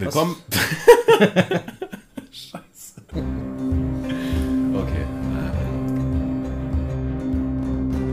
[0.00, 0.34] Willkommen.
[2.32, 3.02] Scheiße.
[4.74, 5.04] Okay.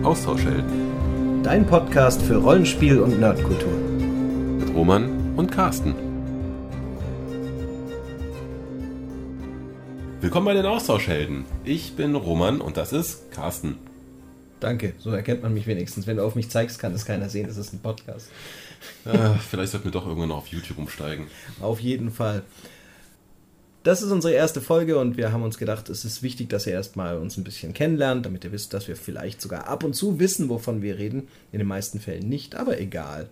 [0.03, 1.43] Austauschhelden.
[1.43, 3.71] Dein Podcast für Rollenspiel und Nerdkultur.
[3.71, 5.95] Mit Roman und Carsten.
[10.19, 11.45] Willkommen bei den Austauschhelden.
[11.63, 13.77] Ich bin Roman und das ist Carsten.
[14.59, 16.05] Danke, so erkennt man mich wenigstens.
[16.05, 17.47] Wenn du auf mich zeigst, kann es keiner sehen.
[17.47, 18.27] Es ist ein Podcast.
[19.05, 21.27] Ah, vielleicht sollten wir doch irgendwann noch auf YouTube umsteigen.
[21.61, 22.43] Auf jeden Fall.
[23.83, 26.73] Das ist unsere erste Folge und wir haben uns gedacht, es ist wichtig, dass ihr
[26.73, 30.19] erstmal uns ein bisschen kennenlernt, damit ihr wisst, dass wir vielleicht sogar ab und zu
[30.19, 31.29] wissen, wovon wir reden.
[31.53, 33.29] In den meisten Fällen nicht, aber egal.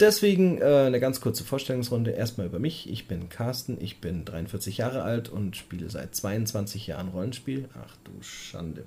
[0.00, 2.12] Deswegen äh, eine ganz kurze Vorstellungsrunde.
[2.12, 2.88] Erstmal über mich.
[2.88, 7.68] Ich bin Carsten, ich bin 43 Jahre alt und spiele seit 22 Jahren Rollenspiel.
[7.74, 8.84] Ach du Schande.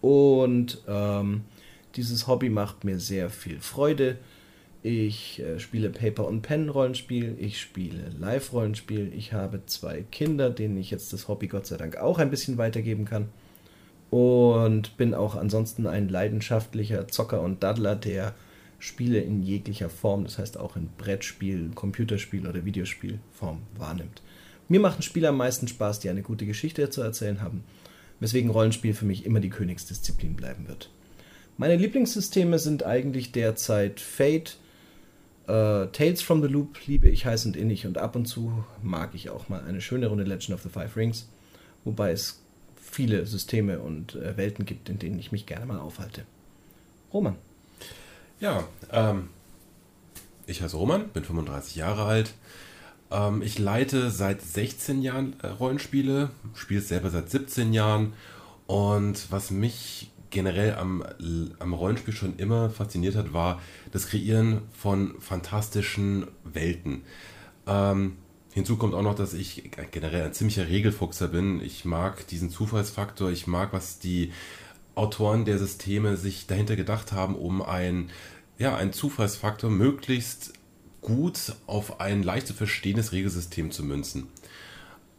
[0.00, 1.42] Und ähm,
[1.96, 4.18] dieses Hobby macht mir sehr viel Freude.
[4.82, 10.90] Ich äh, spiele Paper- und Pen-Rollenspiel, ich spiele Live-Rollenspiel, ich habe zwei Kinder, denen ich
[10.90, 13.28] jetzt das Hobby Gott sei Dank auch ein bisschen weitergeben kann.
[14.10, 18.34] Und bin auch ansonsten ein leidenschaftlicher Zocker und Daddler, der
[18.78, 24.22] Spiele in jeglicher Form, das heißt auch in Brettspiel, Computerspiel oder Videospielform wahrnimmt.
[24.68, 27.62] Mir machen Spiele am meisten Spaß, die eine gute Geschichte zu erzählen haben,
[28.18, 30.90] weswegen Rollenspiel für mich immer die Königsdisziplin bleiben wird.
[31.56, 34.58] Meine Lieblingssysteme sind eigentlich derzeit Fate,
[35.52, 39.10] äh, Tales from the Loop liebe ich heiß und innig und ab und zu mag
[39.14, 41.28] ich auch mal eine schöne Runde Legend of the Five Rings,
[41.84, 42.40] wobei es
[42.80, 46.24] viele Systeme und äh, Welten gibt, in denen ich mich gerne mal aufhalte.
[47.12, 47.36] Roman.
[48.40, 49.28] Ja, ähm,
[50.46, 52.32] ich heiße Roman, bin 35 Jahre alt.
[53.10, 58.14] Ähm, ich leite seit 16 Jahren äh, Rollenspiele, spiele selber seit 17 Jahren.
[58.66, 61.04] Und was mich generell am,
[61.60, 63.60] am Rollenspiel schon immer fasziniert hat, war
[63.92, 67.02] das Kreieren von fantastischen Welten.
[67.68, 68.16] Ähm,
[68.52, 71.60] hinzu kommt auch noch, dass ich generell ein ziemlicher Regelfuchser bin.
[71.62, 74.32] Ich mag diesen Zufallsfaktor, ich mag, was die
[74.94, 78.10] Autoren der Systeme sich dahinter gedacht haben, um ein,
[78.58, 80.52] ja, einen Zufallsfaktor möglichst
[81.00, 84.28] gut auf ein leicht zu verstehendes Regelsystem zu münzen.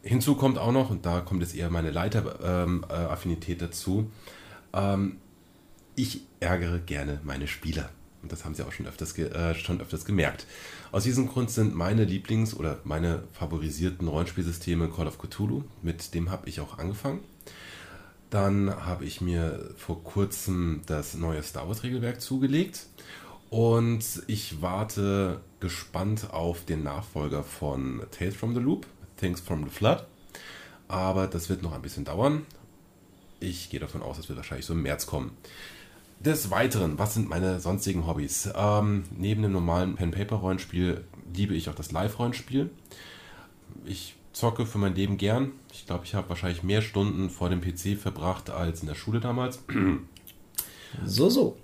[0.02, 4.12] Hinzu kommt auch noch, und da kommt jetzt eher meine Leiteraffinität ähm, äh, dazu,
[4.74, 5.18] ähm,
[5.96, 7.90] ich ärgere gerne meine Spieler.
[8.22, 10.48] Und das haben sie auch schon öfters, äh, schon öfters gemerkt.
[10.92, 15.64] Aus diesem Grund sind meine Lieblings- oder meine favorisierten Rollenspielsysteme Call of Cthulhu.
[15.82, 17.20] Mit dem habe ich auch angefangen.
[18.30, 22.88] Dann habe ich mir vor kurzem das neue Star Wars Regelwerk zugelegt.
[23.50, 29.70] Und ich warte gespannt auf den Nachfolger von Tales from the Loop, Things from the
[29.70, 30.06] Flood.
[30.88, 32.46] Aber das wird noch ein bisschen dauern.
[33.44, 35.36] Ich gehe davon aus, dass wir wahrscheinlich so im März kommen.
[36.22, 38.50] Des Weiteren, was sind meine sonstigen Hobbys?
[38.56, 41.04] Ähm, neben dem normalen Pen-Paper-Rollenspiel
[41.36, 42.70] liebe ich auch das Live-Rollenspiel.
[43.84, 45.52] Ich zocke für mein Leben gern.
[45.74, 49.20] Ich glaube, ich habe wahrscheinlich mehr Stunden vor dem PC verbracht als in der Schule
[49.20, 49.60] damals.
[51.04, 51.58] So, so.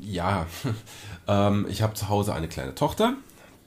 [0.00, 0.46] Ja,
[1.28, 3.14] ähm, ich habe zu Hause eine kleine Tochter.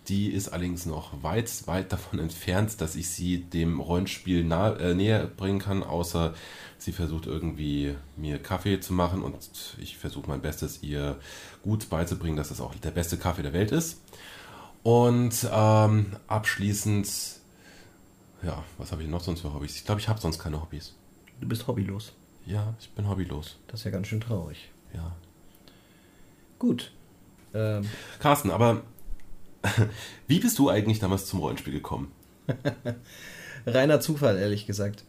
[0.07, 4.93] Die ist allerdings noch weit, weit davon entfernt, dass ich sie dem Rollenspiel nah, äh,
[4.93, 6.33] näher bringen kann, außer
[6.79, 9.35] Sie versucht irgendwie mir Kaffee zu machen und
[9.79, 11.17] ich versuche mein Bestes, ihr
[11.63, 14.01] gut beizubringen, dass das auch der beste Kaffee der Welt ist.
[14.83, 17.09] Und ähm, abschließend,
[18.43, 19.75] ja, was habe ich noch sonst für Hobbys?
[19.75, 20.93] Ich glaube, ich habe sonst keine Hobbys.
[21.41, 22.13] Du bist hobbylos.
[22.45, 23.57] Ja, ich bin hobbylos.
[23.67, 24.69] Das ist ja ganz schön traurig.
[24.93, 25.15] Ja.
[26.59, 26.91] Gut.
[27.53, 27.89] Ähm.
[28.19, 28.83] Carsten, aber
[30.27, 32.11] wie bist du eigentlich damals zum Rollenspiel gekommen?
[33.65, 35.03] Reiner Zufall, ehrlich gesagt.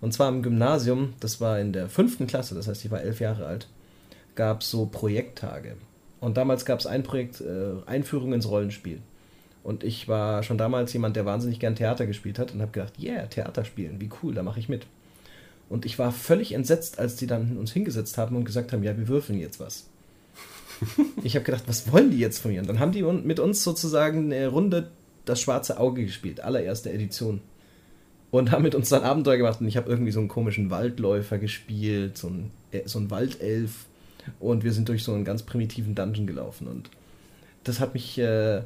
[0.00, 3.20] Und zwar im Gymnasium, das war in der fünften Klasse, das heißt, ich war elf
[3.20, 3.68] Jahre alt,
[4.34, 5.76] gab es so Projekttage.
[6.20, 9.00] Und damals gab es ein Projekt, äh, Einführung ins Rollenspiel.
[9.62, 12.94] Und ich war schon damals jemand, der wahnsinnig gern Theater gespielt hat und habe gedacht,
[13.00, 14.86] yeah, Theater spielen, wie cool, da mache ich mit.
[15.68, 18.96] Und ich war völlig entsetzt, als die dann uns hingesetzt haben und gesagt haben, ja,
[18.96, 19.88] wir würfeln jetzt was.
[21.22, 22.60] Ich habe gedacht, was wollen die jetzt von mir?
[22.60, 24.90] Und dann haben die mit uns sozusagen eine Runde
[25.24, 27.40] das schwarze Auge gespielt, allererste Edition
[28.30, 31.38] und haben mit uns dann Abenteuer gemacht und ich habe irgendwie so einen komischen Waldläufer
[31.38, 33.86] gespielt, so ein, äh, so ein Waldelf
[34.40, 36.90] und wir sind durch so einen ganz primitiven Dungeon gelaufen und
[37.62, 38.62] das hat mich äh,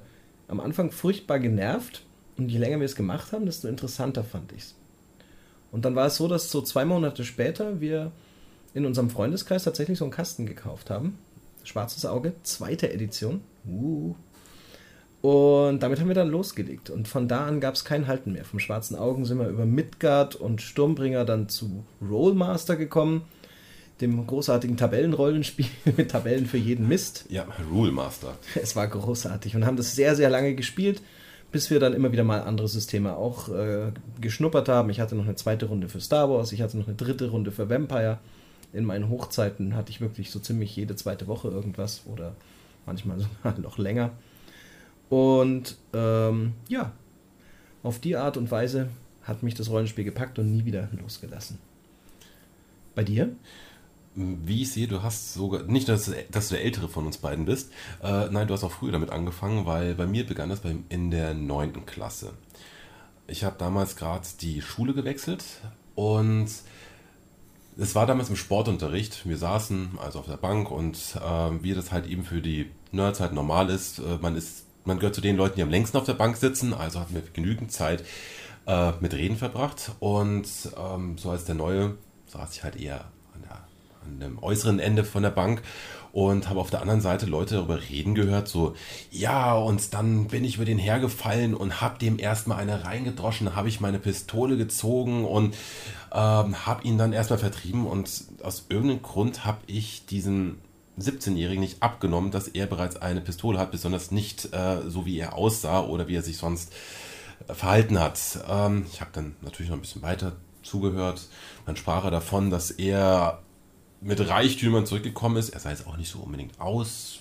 [0.48, 2.04] am Anfang furchtbar genervt
[2.38, 4.74] und je länger wir es gemacht haben, desto interessanter fand ich es.
[5.72, 8.12] Und dann war es so, dass so zwei Monate später wir
[8.72, 11.18] in unserem Freundeskreis tatsächlich so einen Kasten gekauft haben.
[11.66, 13.40] Schwarzes Auge, zweite Edition.
[13.68, 14.14] Uh,
[15.26, 16.88] und damit haben wir dann losgelegt.
[16.88, 18.44] Und von da an gab es kein Halten mehr.
[18.44, 23.22] Vom Schwarzen Augen sind wir über Midgard und Sturmbringer dann zu Rollmaster gekommen,
[24.00, 25.66] dem großartigen Tabellenrollenspiel
[25.96, 27.24] mit Tabellen für jeden Mist.
[27.28, 28.36] Ja, Rulemaster.
[28.54, 31.02] Es war großartig und haben das sehr, sehr lange gespielt,
[31.50, 33.90] bis wir dann immer wieder mal andere Systeme auch äh,
[34.20, 34.90] geschnuppert haben.
[34.90, 37.50] Ich hatte noch eine zweite Runde für Star Wars, ich hatte noch eine dritte Runde
[37.50, 38.18] für Vampire.
[38.72, 42.34] In meinen Hochzeiten hatte ich wirklich so ziemlich jede zweite Woche irgendwas oder
[42.84, 44.12] manchmal sogar noch länger.
[45.08, 46.92] Und ähm, ja,
[47.82, 48.88] auf die Art und Weise
[49.22, 51.58] hat mich das Rollenspiel gepackt und nie wieder losgelassen.
[52.94, 53.30] Bei dir?
[54.14, 57.44] Wie ich sehe, du hast sogar, nicht, dass, dass du der Ältere von uns beiden
[57.44, 57.70] bist,
[58.02, 61.10] äh, nein, du hast auch früher damit angefangen, weil bei mir begann das bei, in
[61.10, 62.32] der neunten Klasse.
[63.26, 65.44] Ich habe damals gerade die Schule gewechselt
[65.94, 66.48] und
[67.78, 69.26] es war damals im Sportunterricht.
[69.28, 73.20] Wir saßen also auf der Bank und äh, wie das halt eben für die Nerds
[73.20, 76.04] halt normal ist, äh, man ist, man gehört zu den Leuten, die am längsten auf
[76.04, 78.04] der Bank sitzen, also hatten wir genügend Zeit
[78.66, 79.92] äh, mit Reden verbracht.
[80.00, 80.46] Und
[80.78, 81.96] ähm, so als der Neue
[82.28, 83.64] saß ich halt eher an, der,
[84.04, 85.62] an dem äußeren Ende von der Bank
[86.16, 88.74] und habe auf der anderen Seite Leute darüber reden gehört, so,
[89.10, 93.68] ja, und dann bin ich über den hergefallen und habe dem erstmal eine reingedroschen, habe
[93.68, 95.54] ich meine Pistole gezogen und
[96.14, 98.08] ähm, habe ihn dann erstmal vertrieben und
[98.42, 100.56] aus irgendeinem Grund habe ich diesen
[100.98, 105.34] 17-Jährigen nicht abgenommen, dass er bereits eine Pistole hat, besonders nicht äh, so, wie er
[105.34, 106.72] aussah oder wie er sich sonst
[107.46, 108.18] äh, verhalten hat.
[108.48, 110.32] Ähm, ich habe dann natürlich noch ein bisschen weiter
[110.62, 111.28] zugehört.
[111.66, 113.42] Dann sprach er davon, dass er
[114.00, 115.50] mit Reichtümern zurückgekommen ist.
[115.50, 117.20] Er sah jetzt auch nicht so unbedingt aus,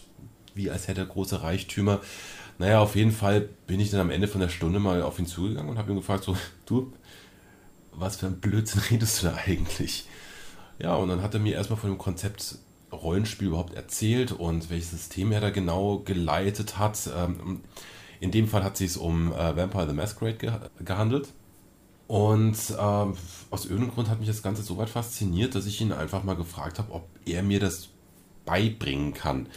[0.53, 2.01] wie als hätte er große Reichtümer.
[2.57, 5.25] Naja, auf jeden Fall bin ich dann am Ende von der Stunde mal auf ihn
[5.25, 6.93] zugegangen und habe ihn gefragt, so, du,
[7.91, 10.05] was für ein Blödsinn redest du da eigentlich?
[10.79, 12.57] Ja, und dann hat er mir erstmal von dem Konzept
[12.91, 17.09] Rollenspiel überhaupt erzählt und welches System er da genau geleitet hat.
[17.15, 17.61] Ähm,
[18.19, 20.51] in dem Fall hat es sich um äh, Vampire the Masquerade ge
[20.83, 21.29] gehandelt.
[22.07, 23.13] Und ähm,
[23.49, 26.35] aus irgendeinem Grund hat mich das Ganze so weit fasziniert, dass ich ihn einfach mal
[26.35, 27.89] gefragt habe, ob er mir das
[28.45, 29.47] beibringen kann.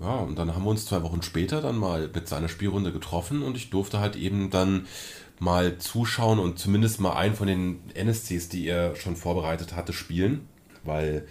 [0.00, 3.42] Ja, und dann haben wir uns zwei Wochen später dann mal mit seiner Spielrunde getroffen
[3.42, 4.86] und ich durfte halt eben dann
[5.38, 10.48] mal zuschauen und zumindest mal einen von den NSCs, die er schon vorbereitet hatte, spielen,
[10.84, 11.26] weil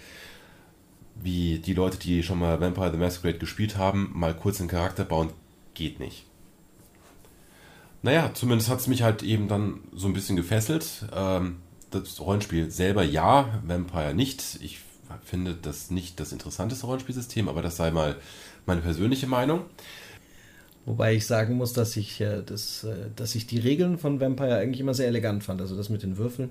[1.15, 5.03] wie die Leute, die schon mal Vampire the Masquerade gespielt haben, mal kurz einen Charakter
[5.03, 5.31] bauen,
[5.73, 6.25] geht nicht.
[8.03, 11.05] Naja, zumindest hat es mich halt eben dann so ein bisschen gefesselt.
[11.15, 11.57] Ähm,
[11.89, 14.59] das Rollenspiel selber ja, Vampire nicht.
[14.61, 14.79] Ich
[15.23, 18.17] finde das nicht das interessanteste Rollenspielsystem, aber das sei mal
[18.65, 19.61] meine persönliche Meinung.
[20.85, 24.57] Wobei ich sagen muss, dass ich, äh, das, äh, dass ich die Regeln von Vampire
[24.57, 25.61] eigentlich immer sehr elegant fand.
[25.61, 26.49] Also das mit den Würfeln,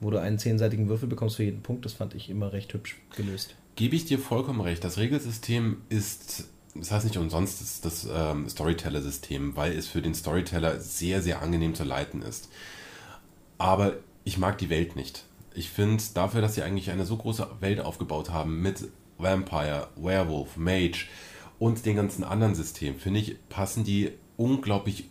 [0.00, 3.00] wo du einen zehnseitigen Würfel bekommst für jeden Punkt, das fand ich immer recht hübsch
[3.16, 3.54] gelöst.
[3.76, 4.84] Gebe ich dir vollkommen recht.
[4.84, 10.14] Das Regelsystem ist, das heißt nicht umsonst, das, das ähm, Storyteller-System, weil es für den
[10.14, 12.48] Storyteller sehr, sehr angenehm zu leiten ist.
[13.58, 15.24] Aber ich mag die Welt nicht.
[15.54, 18.88] Ich finde, dafür, dass sie eigentlich eine so große Welt aufgebaut haben mit
[19.18, 21.06] Vampire, Werewolf, Mage,
[21.58, 25.04] und den ganzen anderen Systemen, finde ich, passen die unglaublich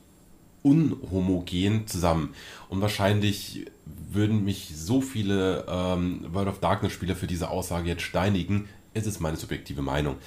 [0.63, 2.33] unhomogen zusammen.
[2.67, 3.67] Und wahrscheinlich
[4.11, 8.67] würden mich so viele ähm, World of Darkness-Spieler für diese Aussage jetzt steinigen.
[8.93, 10.17] Es ist meine subjektive Meinung.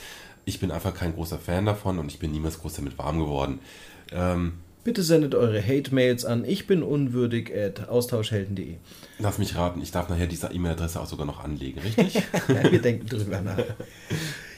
[0.44, 3.61] Ich bin einfach kein großer Fan davon und ich bin niemals groß damit warm geworden.
[4.12, 4.55] Ähm,
[4.85, 8.75] Bitte sendet eure Hate-Mails an ich bin unwürdig at austauschhelden.de.
[9.19, 12.23] Lass mich raten, ich darf nachher diese E-Mail-Adresse auch sogar noch anlegen, richtig?
[12.70, 13.56] Wir denken drüber nach.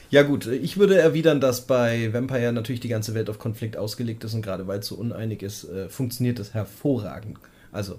[0.09, 4.23] Ja gut, ich würde erwidern, dass bei Vampire natürlich die ganze Welt auf Konflikt ausgelegt
[4.25, 7.37] ist und gerade weil es so uneinig ist, äh, funktioniert das hervorragend.
[7.71, 7.97] Also,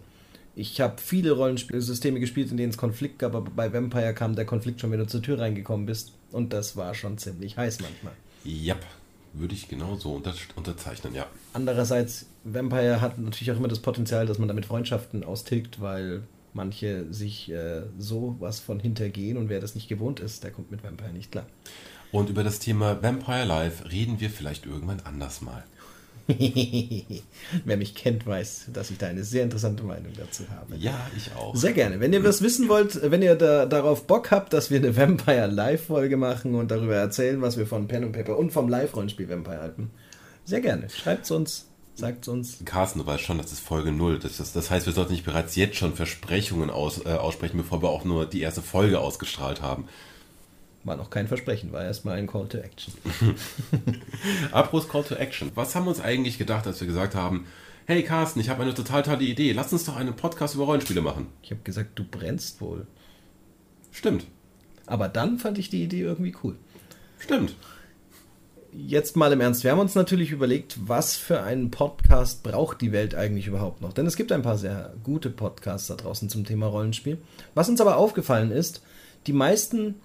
[0.59, 4.45] ich habe viele Rollenspielsysteme gespielt, in denen es Konflikt gab, aber bei Vampire kam der
[4.45, 8.13] Konflikt schon, wenn du zur Tür reingekommen bist und das war schon ziemlich heiß manchmal.
[8.43, 8.75] Ja,
[9.35, 11.27] würde ich genauso unter unterzeichnen, ja.
[11.53, 16.23] Andererseits, Vampire hat natürlich auch immer das Potenzial, dass man damit Freundschaften austilgt, weil
[16.55, 20.73] manche sich äh, so was von hintergehen und wer das nicht gewohnt ist, der kommt
[20.73, 21.47] mit Vampire nicht klar.
[22.11, 25.63] Und über das Thema Vampire Life reden wir vielleicht irgendwann anders mal.
[27.65, 30.77] Wer mich kennt, weiß, dass ich da eine sehr interessante Meinung dazu habe.
[30.77, 31.57] Ja, ich auch.
[31.57, 32.01] Sehr gerne.
[32.01, 35.47] Wenn ihr was wissen wollt, wenn ihr da, darauf Bock habt, dass wir eine Vampire
[35.47, 39.61] Live-Folge machen und darüber erzählen, was wir von Pen und Paper und vom Live-Rollenspiel Vampire
[39.61, 39.91] halten,
[40.45, 40.91] sehr gerne.
[40.91, 42.59] Schreibt es uns, sagt es uns.
[42.67, 44.19] Carsten, du weißt schon, das ist Folge 0.
[44.19, 47.83] Das, ist, das heißt, wir sollten nicht bereits jetzt schon Versprechungen aus, äh, aussprechen, bevor
[47.83, 49.89] wir auch nur die erste Folge ausgestrahlt haben.
[50.89, 52.95] War noch kein Versprechen, war erstmal ein Call to Action.
[54.53, 55.53] Apropos Call to Action.
[55.55, 57.45] Was haben wir uns eigentlich gedacht, als wir gesagt haben,
[57.85, 61.03] hey Carsten, ich habe eine total tolle Idee, lass uns doch einen Podcast über Rollenspiele
[61.03, 61.27] machen.
[61.43, 62.87] Ich habe gesagt, du brennst wohl.
[63.91, 64.25] Stimmt.
[64.87, 66.57] Aber dann fand ich die Idee irgendwie cool.
[67.19, 67.55] Stimmt.
[68.73, 72.93] Jetzt mal im Ernst, wir haben uns natürlich überlegt, was für einen Podcast braucht die
[72.93, 73.93] Welt eigentlich überhaupt noch?
[73.93, 77.19] Denn es gibt ein paar sehr gute Podcasts da draußen zum Thema Rollenspiel.
[77.55, 78.81] Was uns aber aufgefallen ist,
[79.27, 79.97] die meisten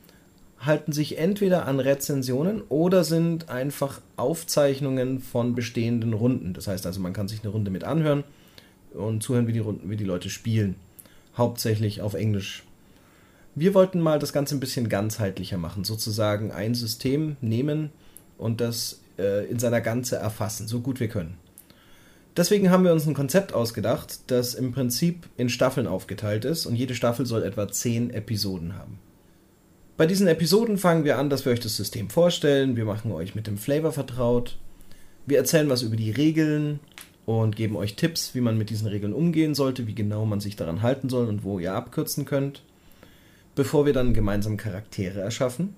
[0.65, 6.53] halten sich entweder an Rezensionen oder sind einfach Aufzeichnungen von bestehenden Runden.
[6.53, 8.23] Das heißt also, man kann sich eine Runde mit anhören
[8.93, 10.75] und zuhören, wie die, Runden, wie die Leute spielen.
[11.35, 12.63] Hauptsächlich auf Englisch.
[13.55, 17.91] Wir wollten mal das Ganze ein bisschen ganzheitlicher machen, sozusagen ein System nehmen
[18.37, 21.37] und das äh, in seiner Ganze erfassen, so gut wir können.
[22.35, 26.75] Deswegen haben wir uns ein Konzept ausgedacht, das im Prinzip in Staffeln aufgeteilt ist und
[26.75, 28.97] jede Staffel soll etwa 10 Episoden haben.
[29.95, 33.35] Bei diesen Episoden fangen wir an, dass wir euch das System vorstellen, wir machen euch
[33.35, 34.57] mit dem Flavor vertraut,
[35.27, 36.79] wir erzählen was über die Regeln
[37.27, 40.55] und geben euch Tipps, wie man mit diesen Regeln umgehen sollte, wie genau man sich
[40.55, 42.63] daran halten soll und wo ihr abkürzen könnt,
[43.53, 45.75] bevor wir dann gemeinsam Charaktere erschaffen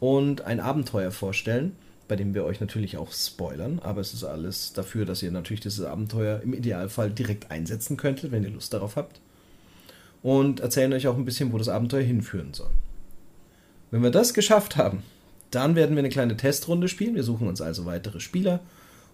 [0.00, 1.76] und ein Abenteuer vorstellen,
[2.08, 5.60] bei dem wir euch natürlich auch spoilern, aber es ist alles dafür, dass ihr natürlich
[5.60, 9.18] dieses Abenteuer im Idealfall direkt einsetzen könntet, wenn ihr Lust darauf habt.
[10.22, 12.70] Und erzählen euch auch ein bisschen, wo das Abenteuer hinführen soll.
[13.90, 15.02] Wenn wir das geschafft haben,
[15.50, 17.14] dann werden wir eine kleine Testrunde spielen.
[17.14, 18.60] Wir suchen uns also weitere Spieler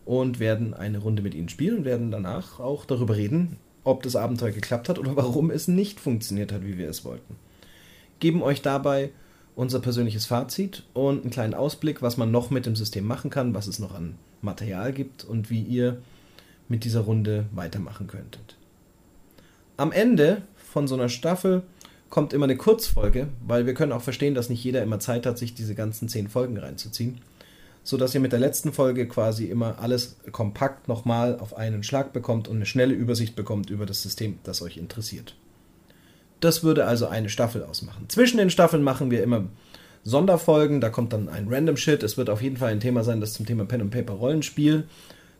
[0.05, 4.17] und werden eine Runde mit ihnen spielen und werden danach auch darüber reden, ob das
[4.17, 7.37] Abenteuer geklappt hat oder warum es nicht funktioniert hat, wie wir es wollten.
[8.21, 9.11] Geben euch dabei
[9.55, 13.55] unser persönliches Fazit und einen kleinen Ausblick, was man noch mit dem System machen kann,
[13.55, 15.99] was es noch an Material gibt und wie ihr
[16.69, 18.57] mit dieser Runde weitermachen könntet.
[19.76, 21.62] Am Ende von so einer Staffel
[22.12, 25.38] kommt immer eine Kurzfolge, weil wir können auch verstehen, dass nicht jeder immer Zeit hat,
[25.38, 27.23] sich diese ganzen zehn Folgen reinzuziehen,
[27.85, 32.12] so dass ihr mit der letzten Folge quasi immer alles kompakt nochmal auf einen Schlag
[32.12, 35.37] bekommt und eine schnelle Übersicht bekommt über das System, das euch interessiert.
[36.40, 38.11] Das würde also eine Staffel ausmachen.
[38.11, 39.47] Zwischen den Staffeln machen wir immer
[40.04, 42.02] Sonderfolgen, da kommt dann ein Random Shit.
[42.02, 44.85] Es wird auf jeden Fall ein Thema sein, das zum Thema Pen and Paper Rollenspiel,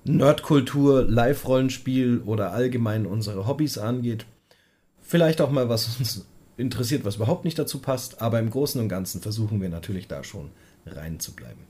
[0.05, 4.25] Nerdkultur, Live-Rollenspiel oder allgemein unsere Hobbys angeht.
[5.03, 6.25] Vielleicht auch mal was uns
[6.63, 10.25] interessiert, was überhaupt nicht dazu passt, aber im Großen und Ganzen versuchen wir natürlich da
[10.25, 10.51] schon
[10.87, 11.61] rein zu bleiben.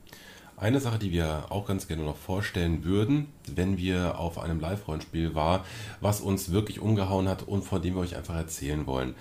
[0.55, 5.35] Eine Sache, die wir auch ganz gerne noch vorstellen würden, wenn wir auf einem Live-Rollenspiel
[5.35, 5.65] war,
[5.99, 9.15] was uns wirklich umgehauen hat und von dem wir euch einfach erzählen wollen.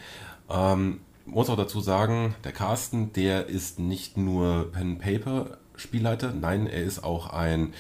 [0.50, 6.67] Ähm, muss auch dazu sagen, der Carsten, der ist nicht nur Pen Paper Spielleiter, nein,
[6.67, 7.73] er ist auch ein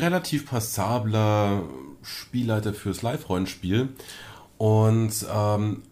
[0.00, 1.62] relativ passabler
[2.02, 3.88] Spielleiter fürs Live-Rollenspiel.
[4.58, 5.82] Und ähm,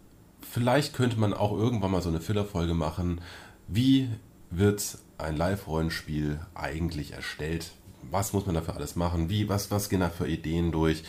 [0.55, 3.19] vielleicht könnte man auch irgendwann mal so eine Filler-Folge machen.
[3.67, 4.07] Wie
[4.49, 7.71] wird ein Live-Rollenspiel eigentlich erstellt?
[8.09, 9.29] Was muss man dafür alles machen?
[9.29, 11.03] Wie, was, was gehen da für Ideen durch?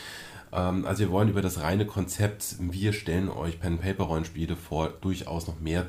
[0.52, 5.60] Ähm, also wir wollen über das reine Konzept, wir stellen euch Pen-Paper-Rollenspiele vor, durchaus noch
[5.60, 5.86] mehr,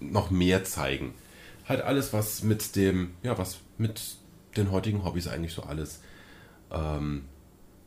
[0.00, 1.14] noch mehr zeigen.
[1.68, 4.16] Halt alles, was mit dem, ja, was mit
[4.56, 6.00] den heutigen Hobbys eigentlich so alles
[6.72, 7.26] ähm,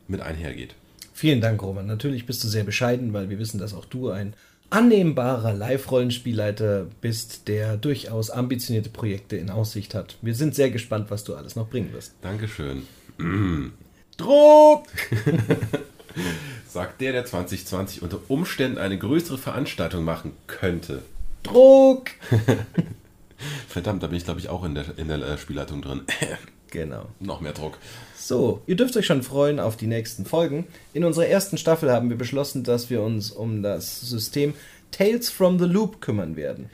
[0.08, 0.76] mit einhergeht.
[1.12, 1.84] Vielen Dank, Roman.
[1.84, 4.32] Natürlich bist du sehr bescheiden, weil wir wissen, dass auch du ein
[4.70, 10.16] annehmbarer Live-Rollenspielleiter bist, der durchaus ambitionierte Projekte in Aussicht hat.
[10.22, 12.14] Wir sind sehr gespannt, was du alles noch bringen wirst.
[12.22, 12.86] Dankeschön.
[13.18, 13.72] Mm.
[14.16, 14.86] Druck!
[16.68, 21.02] Sagt der, der 2020 unter Umständen eine größere Veranstaltung machen könnte.
[21.42, 22.10] Druck!
[23.68, 26.02] Verdammt, da bin ich glaube ich auch in der, in der äh, Spielleitung drin.
[26.70, 27.06] genau.
[27.20, 27.78] Noch mehr Druck.
[28.16, 30.66] So, ihr dürft euch schon freuen auf die nächsten Folgen.
[30.92, 34.54] In unserer ersten Staffel haben wir beschlossen, dass wir uns um das System
[34.90, 36.70] Tales from the Loop kümmern werden.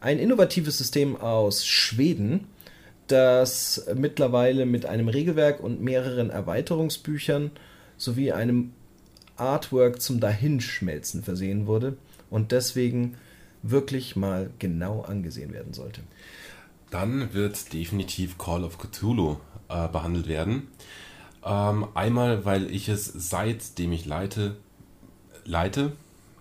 [0.00, 2.46] Ein innovatives System aus Schweden,
[3.06, 7.50] das mittlerweile mit einem Regelwerk und mehreren Erweiterungsbüchern
[7.96, 8.72] sowie einem
[9.36, 11.96] Artwork zum Dahinschmelzen versehen wurde
[12.30, 13.16] und deswegen
[13.62, 16.02] wirklich mal genau angesehen werden sollte.
[16.90, 19.36] Dann wird definitiv Call of Cthulhu
[19.68, 20.68] äh, behandelt werden.
[21.44, 24.56] Ähm, einmal, weil ich es seitdem ich leite,
[25.44, 25.92] leite,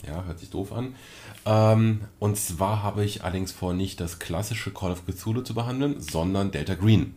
[0.06, 0.96] ja, hört sich doof an.
[1.46, 6.02] Ähm, und zwar habe ich allerdings vor, nicht das klassische Call of Cthulhu zu behandeln,
[6.02, 7.16] sondern Delta Green.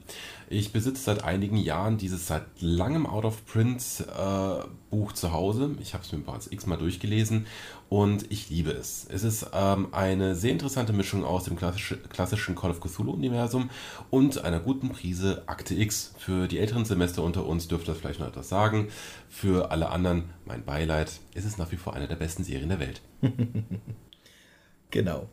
[0.51, 5.77] Ich besitze seit einigen Jahren dieses seit langem Out-of-Print-Buch äh, zu Hause.
[5.81, 7.47] Ich habe es mir bereits x-mal durchgelesen
[7.91, 9.07] und ich liebe es.
[9.11, 13.69] Es ist ähm, eine sehr interessante Mischung aus dem klassisch, klassischen Call of Cthulhu-Universum
[14.09, 16.15] und einer guten Prise Akte X.
[16.17, 18.89] Für die älteren Semester unter uns dürfte das vielleicht noch etwas sagen.
[19.29, 22.81] Für alle anderen, mein Beileid, ist es nach wie vor eine der besten Serien der
[22.81, 23.03] Welt.
[24.91, 25.29] genau.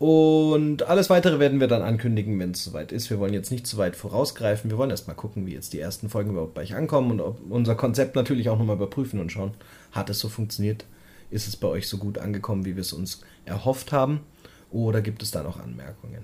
[0.00, 3.10] Und alles weitere werden wir dann ankündigen, wenn es soweit ist.
[3.10, 4.70] Wir wollen jetzt nicht zu weit vorausgreifen.
[4.70, 7.38] Wir wollen erstmal gucken, wie jetzt die ersten Folgen überhaupt bei euch ankommen und ob
[7.50, 9.50] unser Konzept natürlich auch nochmal überprüfen und schauen,
[9.92, 10.86] hat es so funktioniert?
[11.30, 14.20] Ist es bei euch so gut angekommen, wie wir es uns erhofft haben?
[14.70, 16.22] Oder gibt es da noch Anmerkungen?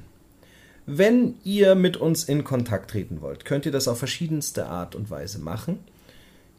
[0.86, 5.10] Wenn ihr mit uns in Kontakt treten wollt, könnt ihr das auf verschiedenste Art und
[5.10, 5.80] Weise machen.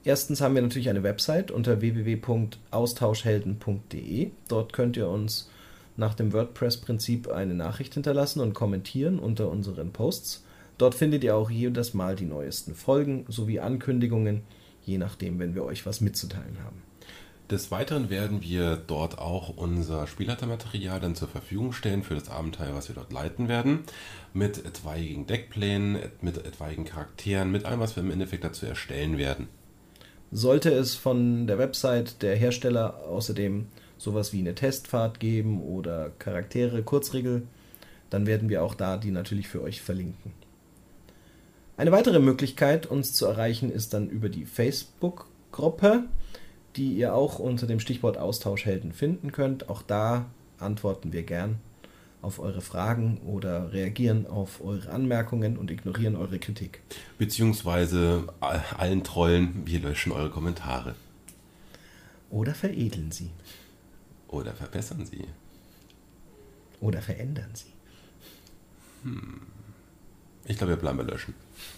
[0.04, 4.30] Erstens haben wir natürlich eine Website unter www.austauschhelden.de.
[4.50, 5.50] Dort könnt ihr uns
[5.98, 10.46] nach dem WordPress-Prinzip eine Nachricht hinterlassen und kommentieren unter unseren Posts.
[10.78, 14.44] Dort findet ihr auch jedes Mal die neuesten Folgen sowie Ankündigungen,
[14.86, 16.82] je nachdem, wenn wir euch was mitzuteilen haben.
[17.50, 22.76] Des Weiteren werden wir dort auch unser Spielleitermaterial dann zur Verfügung stellen für das Abenteuer,
[22.76, 23.80] was wir dort leiten werden.
[24.34, 29.48] Mit etwaigen Deckplänen, mit etwaigen Charakteren, mit allem, was wir im Endeffekt dazu erstellen werden.
[30.30, 36.84] Sollte es von der Website der Hersteller außerdem sowas wie eine Testfahrt geben oder Charaktere,
[36.84, 37.44] Kurzregel,
[38.10, 40.32] dann werden wir auch da die natürlich für euch verlinken.
[41.76, 46.06] Eine weitere Möglichkeit, uns zu erreichen, ist dann über die Facebook-Gruppe
[46.78, 49.68] die ihr auch unter dem Stichwort Austauschhelden finden könnt.
[49.68, 50.26] Auch da
[50.60, 51.58] antworten wir gern
[52.22, 56.82] auf eure Fragen oder reagieren auf eure Anmerkungen und ignorieren eure Kritik.
[57.18, 60.96] Beziehungsweise allen Trollen, wir löschen eure Kommentare.
[62.30, 63.30] Oder veredeln sie.
[64.28, 65.26] Oder verbessern sie.
[66.80, 67.74] Oder verändern sie.
[69.04, 69.42] Hm.
[70.46, 71.34] Ich glaube, wir bleiben bei Löschen.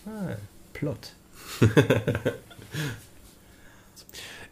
[0.06, 0.36] Ah,
[0.74, 1.14] Plot.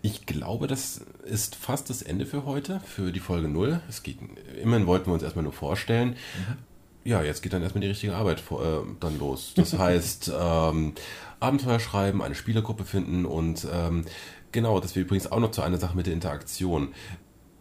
[0.01, 3.81] Ich glaube, das ist fast das Ende für heute, für die Folge 0.
[3.89, 4.19] Es geht,
[4.61, 6.09] immerhin wollten wir uns erstmal nur vorstellen.
[6.09, 6.57] Mhm.
[7.03, 9.53] Ja, jetzt geht dann erstmal die richtige Arbeit vor, äh, dann los.
[9.55, 10.93] Das heißt, ähm,
[11.39, 14.05] Abenteuer schreiben, eine Spielergruppe finden und ähm,
[14.51, 16.93] genau, das wäre übrigens auch noch zu einer Sache mit der Interaktion.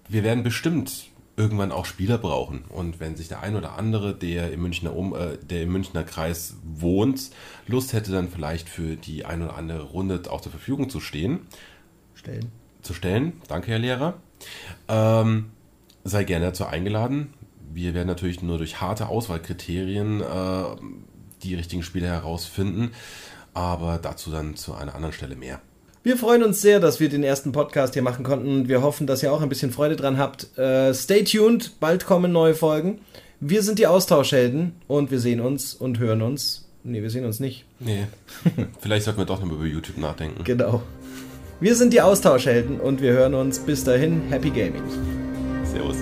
[0.09, 2.65] Wir werden bestimmt irgendwann auch Spieler brauchen.
[2.69, 6.03] Und wenn sich der ein oder andere, der im Münchner, um, äh, der im Münchner
[6.03, 7.31] Kreis wohnt,
[7.67, 11.41] Lust hätte, dann vielleicht für die ein oder andere Runde auch zur Verfügung zu stehen,
[12.15, 12.51] stellen.
[12.83, 13.35] Zu stellen.
[13.49, 14.15] Danke, Herr Lehrer.
[14.89, 15.51] Ähm,
[16.05, 17.35] sei gerne dazu eingeladen.
[17.73, 20.65] Wir werden natürlich nur durch harte Auswahlkriterien äh,
[21.43, 22.93] die richtigen Spiele herausfinden,
[23.53, 25.61] aber dazu dann zu einer anderen Stelle mehr.
[26.07, 28.69] Wir freuen uns sehr, dass wir den ersten Podcast hier machen konnten.
[28.69, 30.57] Wir hoffen, dass ihr auch ein bisschen Freude dran habt.
[30.57, 33.01] Äh, stay tuned, bald kommen neue Folgen.
[33.41, 36.69] Wir sind die Austauschhelden und wir sehen uns und hören uns.
[36.85, 37.65] Nee, wir sehen uns nicht.
[37.81, 38.07] Nee.
[38.81, 40.45] Vielleicht sollten wir doch noch über YouTube nachdenken.
[40.45, 40.81] Genau.
[41.59, 44.23] Wir sind die Austauschhelden und wir hören uns bis dahin.
[44.31, 44.85] Happy Gaming.
[45.65, 45.97] Servus.